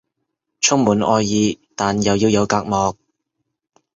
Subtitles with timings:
[0.61, 2.97] 充滿愛意但又要有隔膜